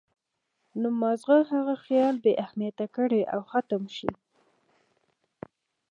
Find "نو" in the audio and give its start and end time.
0.79-0.87